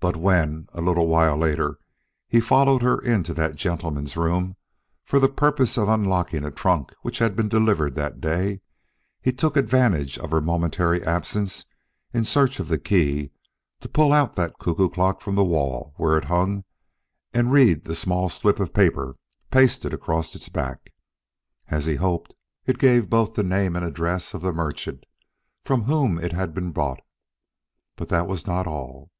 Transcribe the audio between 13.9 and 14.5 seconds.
out